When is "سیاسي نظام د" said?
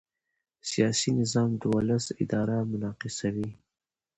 0.69-1.63